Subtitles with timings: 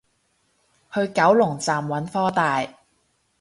[0.95, 2.67] 去九龍站揾科大